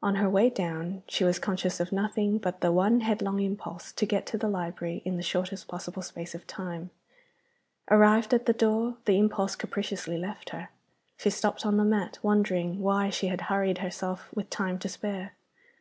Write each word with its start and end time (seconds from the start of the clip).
On 0.00 0.14
her 0.14 0.30
way 0.30 0.50
down 0.50 1.02
she 1.08 1.24
was 1.24 1.40
conscious 1.40 1.80
of 1.80 1.90
nothing 1.90 2.38
but 2.38 2.60
the 2.60 2.70
one 2.70 3.00
headlong 3.00 3.40
impulse 3.40 3.90
to 3.94 4.06
get 4.06 4.24
to 4.26 4.38
the 4.38 4.46
library 4.48 5.02
in 5.04 5.16
the 5.16 5.20
shortest 5.24 5.66
possible 5.66 6.00
space 6.00 6.32
of 6.32 6.46
time. 6.46 6.90
Arrived 7.90 8.32
at 8.32 8.46
the 8.46 8.52
door, 8.52 8.98
the 9.04 9.18
impulse 9.18 9.56
capriciously 9.56 10.16
left 10.16 10.50
her. 10.50 10.68
She 11.16 11.30
stopped 11.30 11.66
on 11.66 11.76
the 11.76 11.84
mat, 11.84 12.20
wondering 12.22 12.78
why 12.82 13.10
she 13.10 13.26
had 13.26 13.40
hurried 13.50 13.78
herself, 13.78 14.28
with 14.32 14.48
time 14.48 14.78
to 14.78 14.88
spare. 14.88 15.32